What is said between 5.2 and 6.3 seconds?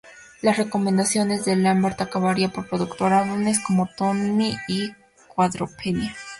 "Quadrophenia".